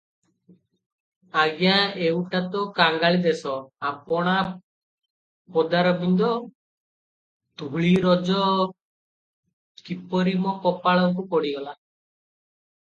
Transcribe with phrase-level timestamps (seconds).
[1.41, 1.73] ଅଜ୍ଞା
[2.05, 3.51] ଏଉଟା ତ କାଙ୍ଗାଳି ଦେଶ,
[3.89, 4.33] ଆପଣା
[5.57, 6.31] ପଦାରବିନ୍ଦ
[7.63, 8.41] ଧୂଳିରଜ
[9.91, 11.79] କିପରି ମୋ କପାଳକୁ ପଡ଼ିଗଲା।